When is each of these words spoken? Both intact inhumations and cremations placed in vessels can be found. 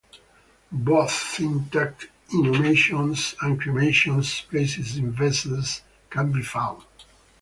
Both 0.71 1.39
intact 1.39 2.07
inhumations 2.33 3.35
and 3.39 3.61
cremations 3.61 4.49
placed 4.49 4.97
in 4.97 5.11
vessels 5.11 5.83
can 6.09 6.31
be 6.31 6.41
found. 6.41 6.81